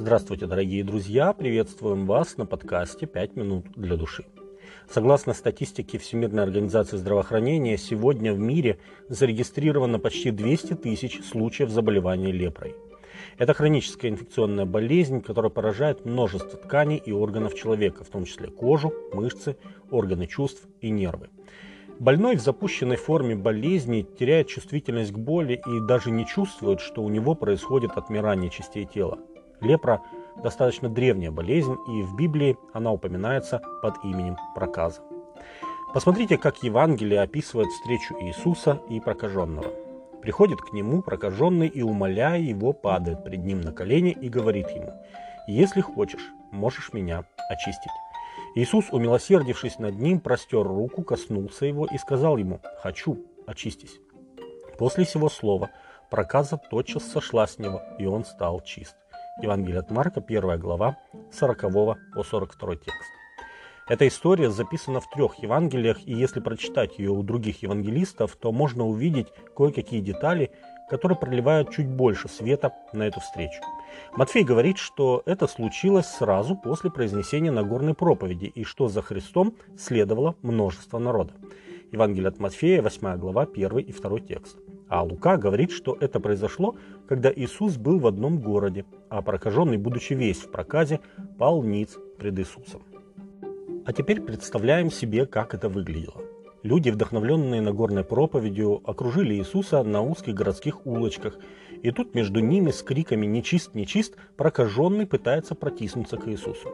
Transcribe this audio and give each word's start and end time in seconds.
Здравствуйте, 0.00 0.46
дорогие 0.46 0.82
друзья! 0.82 1.34
Приветствуем 1.34 2.06
вас 2.06 2.38
на 2.38 2.46
подкасте 2.46 3.04
«5 3.04 3.38
минут 3.38 3.66
для 3.76 3.98
души». 3.98 4.24
Согласно 4.88 5.34
статистике 5.34 5.98
Всемирной 5.98 6.42
организации 6.42 6.96
здравоохранения, 6.96 7.76
сегодня 7.76 8.32
в 8.32 8.38
мире 8.38 8.78
зарегистрировано 9.10 9.98
почти 9.98 10.30
200 10.30 10.76
тысяч 10.76 11.22
случаев 11.22 11.68
заболевания 11.68 12.32
лепрой. 12.32 12.74
Это 13.36 13.52
хроническая 13.52 14.10
инфекционная 14.10 14.64
болезнь, 14.64 15.20
которая 15.20 15.50
поражает 15.50 16.06
множество 16.06 16.58
тканей 16.58 16.96
и 16.96 17.12
органов 17.12 17.54
человека, 17.54 18.02
в 18.02 18.08
том 18.08 18.24
числе 18.24 18.48
кожу, 18.48 18.94
мышцы, 19.12 19.58
органы 19.90 20.26
чувств 20.26 20.66
и 20.80 20.88
нервы. 20.88 21.28
Больной 21.98 22.36
в 22.36 22.40
запущенной 22.40 22.96
форме 22.96 23.34
болезни 23.36 24.06
теряет 24.18 24.48
чувствительность 24.48 25.12
к 25.12 25.18
боли 25.18 25.60
и 25.66 25.86
даже 25.86 26.10
не 26.10 26.26
чувствует, 26.26 26.80
что 26.80 27.02
у 27.02 27.10
него 27.10 27.34
происходит 27.34 27.90
отмирание 27.98 28.48
частей 28.48 28.86
тела. 28.86 29.18
Лепра– 29.60 30.02
достаточно 30.42 30.88
древняя 30.88 31.30
болезнь, 31.30 31.76
и 31.88 32.02
в 32.02 32.14
Библии 32.16 32.56
она 32.72 32.92
упоминается 32.92 33.60
под 33.82 34.02
именем 34.04 34.36
проказа. 34.54 35.02
Посмотрите, 35.92 36.38
как 36.38 36.62
Евангелие 36.62 37.20
описывает 37.20 37.68
встречу 37.68 38.14
Иисуса 38.20 38.80
и 38.88 39.00
прокаженного. 39.00 39.68
Приходит 40.22 40.60
к 40.60 40.72
нему 40.72 41.02
прокаженный 41.02 41.66
и, 41.66 41.82
умоляя 41.82 42.38
его, 42.38 42.72
падает 42.72 43.24
пред 43.24 43.44
ним 43.44 43.60
на 43.60 43.72
колени 43.72 44.12
и 44.12 44.28
говорит 44.28 44.68
ему, 44.70 44.92
«Если 45.48 45.80
хочешь, 45.80 46.30
можешь 46.52 46.92
меня 46.92 47.24
очистить». 47.48 47.90
Иисус, 48.54 48.86
умилосердившись 48.90 49.78
над 49.78 49.94
ним, 49.98 50.20
простер 50.20 50.62
руку, 50.62 51.02
коснулся 51.02 51.66
его 51.66 51.86
и 51.86 51.98
сказал 51.98 52.36
ему, 52.36 52.60
«Хочу, 52.82 53.24
очистись». 53.46 54.00
После 54.78 55.04
сего 55.04 55.28
слова 55.28 55.70
проказа 56.10 56.60
тотчас 56.70 57.04
сошла 57.04 57.46
с 57.46 57.58
него, 57.58 57.82
и 57.98 58.06
он 58.06 58.24
стал 58.24 58.60
чист. 58.60 58.96
Евангелие 59.38 59.80
от 59.80 59.90
Марка, 59.90 60.20
1 60.20 60.58
глава, 60.58 60.96
40 61.32 61.60
по 62.14 62.22
42 62.22 62.76
текст. 62.76 63.12
Эта 63.88 64.06
история 64.06 64.50
записана 64.50 65.00
в 65.00 65.10
трех 65.10 65.36
Евангелиях, 65.36 66.06
и 66.06 66.12
если 66.12 66.40
прочитать 66.40 66.98
ее 66.98 67.10
у 67.10 67.22
других 67.22 67.62
евангелистов, 67.62 68.36
то 68.36 68.52
можно 68.52 68.86
увидеть 68.86 69.28
кое-какие 69.56 70.00
детали, 70.00 70.52
которые 70.88 71.18
проливают 71.18 71.70
чуть 71.70 71.88
больше 71.88 72.28
света 72.28 72.72
на 72.92 73.04
эту 73.04 73.20
встречу. 73.20 73.60
Матфей 74.16 74.44
говорит, 74.44 74.78
что 74.78 75.22
это 75.26 75.46
случилось 75.46 76.06
сразу 76.06 76.54
после 76.54 76.90
произнесения 76.90 77.50
Нагорной 77.50 77.94
проповеди, 77.94 78.46
и 78.46 78.62
что 78.64 78.88
за 78.88 79.02
Христом 79.02 79.56
следовало 79.76 80.36
множество 80.42 80.98
народа. 80.98 81.32
Евангелие 81.90 82.28
от 82.28 82.38
Матфея, 82.38 82.82
8 82.82 83.16
глава, 83.16 83.42
1 83.42 83.78
и 83.78 83.92
2 83.92 84.20
текст. 84.20 84.56
А 84.90 85.04
Лука 85.04 85.36
говорит, 85.36 85.70
что 85.70 85.96
это 86.00 86.18
произошло, 86.18 86.74
когда 87.06 87.32
Иисус 87.32 87.76
был 87.76 88.00
в 88.00 88.08
одном 88.08 88.38
городе, 88.40 88.84
а 89.08 89.22
прокаженный, 89.22 89.76
будучи 89.76 90.14
весь 90.14 90.38
в 90.38 90.50
проказе, 90.50 90.98
пал 91.38 91.62
ниц 91.62 91.96
пред 92.18 92.36
Иисусом. 92.40 92.82
А 93.86 93.92
теперь 93.92 94.20
представляем 94.20 94.90
себе, 94.90 95.26
как 95.26 95.54
это 95.54 95.68
выглядело. 95.68 96.20
Люди, 96.64 96.90
вдохновленные 96.90 97.60
Нагорной 97.60 98.02
проповедью, 98.02 98.82
окружили 98.84 99.34
Иисуса 99.34 99.84
на 99.84 100.02
узких 100.02 100.34
городских 100.34 100.84
улочках, 100.84 101.38
и 101.82 101.92
тут 101.92 102.16
между 102.16 102.40
ними 102.40 102.72
с 102.72 102.82
криками 102.82 103.26
«Нечист, 103.26 103.76
нечист!» 103.76 104.16
прокаженный 104.36 105.06
пытается 105.06 105.54
протиснуться 105.54 106.16
к 106.16 106.28
Иисусу. 106.28 106.68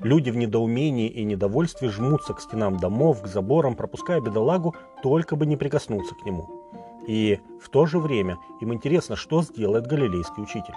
Люди 0.00 0.28
в 0.28 0.36
недоумении 0.36 1.08
и 1.08 1.24
недовольстве 1.24 1.88
жмутся 1.88 2.34
к 2.34 2.40
стенам 2.42 2.76
домов, 2.76 3.22
к 3.22 3.26
заборам, 3.28 3.76
пропуская 3.76 4.20
бедолагу, 4.20 4.76
только 5.02 5.36
бы 5.36 5.46
не 5.46 5.56
прикоснуться 5.56 6.14
к 6.14 6.26
нему. 6.26 6.61
И 7.06 7.40
в 7.60 7.68
то 7.68 7.86
же 7.86 7.98
время 7.98 8.38
им 8.60 8.72
интересно, 8.72 9.16
что 9.16 9.42
сделает 9.42 9.86
галилейский 9.86 10.42
учитель. 10.42 10.74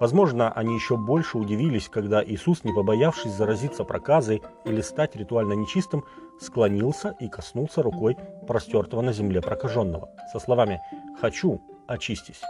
Возможно, 0.00 0.50
они 0.50 0.74
еще 0.74 0.96
больше 0.96 1.36
удивились, 1.36 1.90
когда 1.90 2.24
Иисус, 2.24 2.64
не 2.64 2.72
побоявшись 2.72 3.32
заразиться 3.32 3.84
проказой 3.84 4.42
или 4.64 4.80
стать 4.80 5.14
ритуально 5.14 5.52
нечистым, 5.52 6.04
склонился 6.40 7.14
и 7.20 7.28
коснулся 7.28 7.82
рукой 7.82 8.16
простертого 8.48 9.02
на 9.02 9.12
земле 9.12 9.42
прокаженного 9.42 10.08
со 10.32 10.38
словами 10.38 10.80
«Хочу, 11.20 11.60
очистись». 11.86 12.40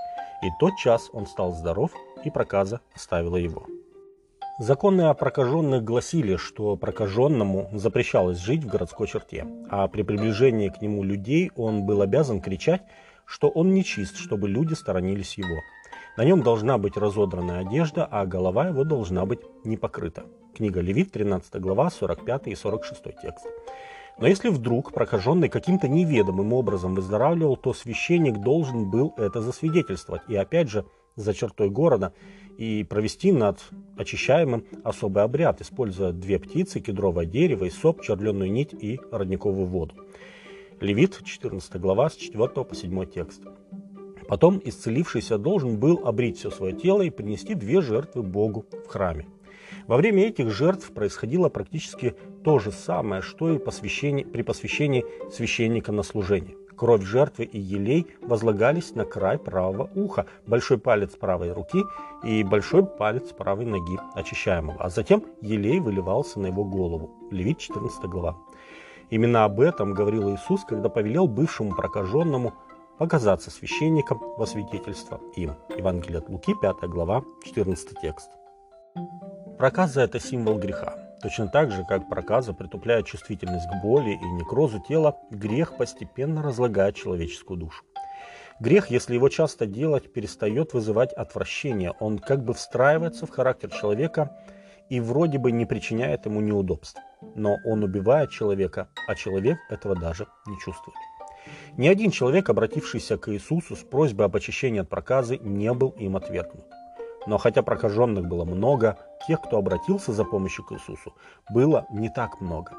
И 0.43 0.49
тот 0.61 0.77
час 0.77 1.11
он 1.13 1.27
стал 1.27 1.53
здоров, 1.53 1.91
и 2.25 2.31
проказа 2.31 2.81
оставила 2.95 3.37
его. 3.37 3.67
Законы 4.61 5.03
о 5.09 5.15
прокаженных 5.15 5.83
гласили, 5.83 6.37
что 6.37 6.77
прокаженному 6.77 7.71
запрещалось 7.73 8.39
жить 8.39 8.63
в 8.63 8.69
городской 8.69 9.07
черте, 9.07 9.47
а 9.71 9.89
при 9.89 10.03
приближении 10.03 10.69
к 10.69 10.83
нему 10.83 11.03
людей 11.03 11.51
он 11.57 11.85
был 11.85 12.03
обязан 12.03 12.41
кричать 12.41 12.83
что 13.31 13.49
он 13.49 13.73
нечист, 13.73 14.17
чтобы 14.17 14.49
люди 14.49 14.75
сторонились 14.75 15.39
его. 15.39 15.63
На 16.17 16.25
нем 16.25 16.43
должна 16.43 16.79
быть 16.79 16.97
разодранная 16.97 17.61
одежда, 17.61 18.05
а 18.05 18.27
голова 18.27 18.67
его 18.67 18.83
должна 18.83 19.25
быть 19.25 19.39
не 19.65 19.77
покрыта. 19.77 20.25
Книга 20.55 20.81
Левит, 20.81 21.13
13 21.13 21.55
глава, 21.61 21.91
45 21.91 22.49
и 22.49 22.57
46 22.57 23.03
текст. 23.23 23.47
Но 24.19 24.27
если 24.27 24.49
вдруг 24.49 24.93
прокаженный 24.93 25.49
каким-то 25.49 25.87
неведомым 25.87 26.53
образом 26.53 26.97
выздоравливал, 26.97 27.57
то 27.57 27.73
священник 27.73 28.39
должен 28.39 28.91
был 28.91 29.15
это 29.17 29.41
засвидетельствовать. 29.41 30.23
И 30.29 30.35
опять 30.35 30.69
же, 30.69 30.85
за 31.15 31.33
чертой 31.33 31.71
города 31.71 32.13
и 32.59 32.83
провести 32.83 33.31
над 33.31 33.61
очищаемым 33.97 34.65
особый 34.83 35.23
обряд, 35.23 35.61
используя 35.61 36.11
две 36.11 36.41
птицы, 36.41 36.81
кедровое 36.81 37.27
дерево, 37.27 37.67
и 37.67 37.71
соп, 37.71 38.03
черленую 38.03 38.51
нить 38.51 38.75
и 38.75 39.01
родниковую 39.13 39.67
воду. 39.67 39.95
Левит, 40.81 41.21
14 41.23 41.79
глава, 41.79 42.09
с 42.09 42.15
4 42.15 42.49
по 42.49 42.75
7 42.75 43.05
текст. 43.05 43.43
Потом 44.29 44.59
исцелившийся 44.65 45.37
должен 45.37 45.79
был 45.79 46.01
обрить 46.07 46.39
все 46.39 46.51
свое 46.51 46.75
тело 46.75 47.03
и 47.03 47.11
принести 47.11 47.55
две 47.55 47.83
жертвы 47.83 48.23
Богу 48.23 48.65
в 48.87 48.89
храме. 48.89 49.27
Во 49.87 49.99
время 49.99 50.29
этих 50.29 50.51
жертв 50.51 50.91
происходило 50.93 51.51
практически 51.51 52.15
то 52.45 52.59
же 52.59 52.73
самое, 52.73 53.21
что 53.21 53.53
и 53.53 53.59
посвящении, 53.59 54.25
при 54.25 54.41
посвящении 54.41 55.05
священника 55.31 55.93
на 55.93 56.03
служение. 56.03 56.57
Кровь 56.77 57.03
жертвы 57.03 57.45
и 57.45 57.59
елей 57.59 58.07
возлагались 58.23 58.95
на 58.95 59.05
край 59.05 59.37
правого 59.39 59.91
уха, 59.95 60.25
большой 60.47 60.79
палец 60.79 61.15
правой 61.15 61.53
руки 61.53 61.83
и 62.25 62.43
большой 62.43 62.87
палец 62.87 63.33
правой 63.33 63.67
ноги 63.67 63.99
очищаемого, 64.15 64.79
а 64.81 64.89
затем 64.89 65.25
елей 65.43 65.79
выливался 65.79 66.41
на 66.41 66.47
его 66.47 66.65
голову. 66.65 67.11
Левит 67.31 67.59
14 67.59 68.05
глава. 68.05 68.39
Именно 69.11 69.45
об 69.45 69.61
этом 69.61 69.93
говорил 69.93 70.33
Иисус, 70.33 70.65
когда 70.65 70.89
повелел 70.89 71.27
бывшему 71.27 71.75
прокаженному 71.75 72.55
показаться 72.97 73.51
священником 73.51 74.21
во 74.37 74.47
свидетельство 74.47 75.21
им. 75.35 75.57
Евангелие 75.77 76.19
от 76.19 76.29
Луки, 76.29 76.55
5 76.55 76.77
глава, 76.89 77.25
14 77.45 78.01
текст. 78.01 78.31
Проказа– 79.59 80.01
это 80.03 80.21
символ 80.21 80.59
греха. 80.59 80.95
Точно 81.23 81.49
так 81.49 81.73
же, 81.73 81.85
как 81.85 82.09
проказа 82.09 82.55
притупляет 82.55 83.07
чувствительность 83.07 83.67
к 83.67 83.83
боли 83.83 84.13
и 84.13 84.25
некрозу 84.39 84.81
тела, 84.81 85.17
грех 85.31 85.77
постепенно 85.77 86.43
разлагает 86.43 86.95
человеческую 86.95 87.59
душу. 87.59 87.85
Грех, 88.61 88.91
если 88.91 89.15
его 89.15 89.29
часто 89.29 89.67
делать, 89.67 90.13
перестает 90.13 90.73
вызывать 90.73 91.13
отвращение. 91.15 91.93
Он 91.99 92.19
как 92.19 92.45
бы 92.45 92.55
встраивается 92.55 93.27
в 93.27 93.31
характер 93.31 93.71
человека 93.71 94.37
и 94.91 95.01
вроде 95.01 95.39
бы 95.39 95.53
не 95.53 95.65
причиняет 95.65 96.27
ему 96.27 96.41
неудобств 96.41 97.01
но 97.35 97.59
он 97.65 97.83
убивает 97.83 98.31
человека, 98.31 98.89
а 99.07 99.15
человек 99.15 99.59
этого 99.69 99.95
даже 99.95 100.27
не 100.47 100.59
чувствует. 100.59 100.97
Ни 101.77 101.89
один 101.89 102.11
человек, 102.11 102.49
обратившийся 102.49 103.17
к 103.17 103.33
Иисусу 103.33 103.77
с 103.77 103.81
просьбой 103.81 104.27
об 104.27 104.37
очищении 104.37 104.81
от 104.81 104.89
проказы, 104.89 105.39
не 105.39 105.73
был 105.73 105.91
им 105.91 106.17
отвергнут. 106.17 106.67
Но 107.27 107.39
хотя 107.39 107.63
прокаженных 107.63 108.27
было 108.27 108.45
много, 108.45 108.99
тех, 109.27 109.41
кто 109.41 109.59
обратился 109.59 110.13
за 110.13 110.25
помощью 110.25 110.65
к 110.65 110.73
Иисусу, 110.73 111.15
было 111.51 111.87
не 111.91 112.09
так 112.09 112.41
много. 112.41 112.73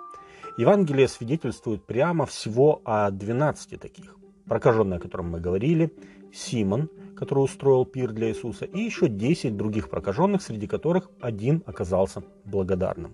Евангелие 0.58 1.08
свидетельствует 1.08 1.86
прямо 1.86 2.26
всего 2.26 2.82
о 2.84 3.10
12 3.10 3.80
таких. 3.80 4.18
Прокаженный, 4.48 4.98
о 4.98 5.00
котором 5.00 5.32
мы 5.32 5.40
говорили, 5.40 5.94
Симон, 6.34 6.90
который 7.22 7.44
устроил 7.44 7.86
пир 7.86 8.13
для 8.13 8.30
Иисуса, 8.30 8.66
и 8.66 8.80
еще 8.80 9.07
10 9.07 9.56
других 9.56 9.92
прокаженных, 9.92 10.42
среди 10.42 10.66
которых 10.66 11.07
один 11.19 11.62
оказался 11.68 12.24
благодарным. 12.45 13.13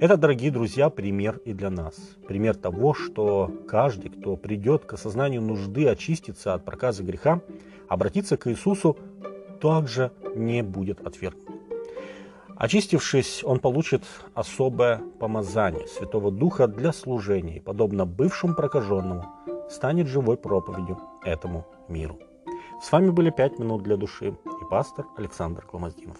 Это, 0.00 0.16
дорогие 0.16 0.50
друзья, 0.50 0.90
пример 0.90 1.40
и 1.44 1.52
для 1.52 1.70
нас. 1.70 1.94
Пример 2.26 2.56
того, 2.56 2.94
что 2.94 3.48
каждый, 3.68 4.10
кто 4.10 4.36
придет 4.36 4.86
к 4.86 4.94
осознанию 4.94 5.40
нужды 5.40 5.86
очиститься 5.86 6.52
от 6.54 6.64
проказа 6.64 7.04
греха, 7.04 7.40
обратиться 7.86 8.36
к 8.36 8.50
Иисусу, 8.50 8.98
также 9.60 10.10
не 10.34 10.64
будет 10.64 11.06
отвергнут. 11.06 11.48
Очистившись, 12.56 13.44
он 13.44 13.60
получит 13.60 14.02
особое 14.34 15.00
помазание 15.20 15.86
Святого 15.86 16.32
Духа 16.32 16.66
для 16.66 16.92
служения 16.92 17.60
подобно 17.60 18.04
бывшему 18.04 18.56
прокаженному, 18.56 19.26
станет 19.70 20.08
живой 20.08 20.36
проповедью 20.36 20.98
этому 21.24 21.64
миру. 21.88 22.18
С 22.82 22.90
вами 22.90 23.10
были 23.10 23.30
«Пять 23.30 23.60
минут 23.60 23.84
для 23.84 23.96
души» 23.96 24.30
и 24.44 24.64
пастор 24.68 25.06
Александр 25.16 25.64
Кломоздинов. 25.64 26.18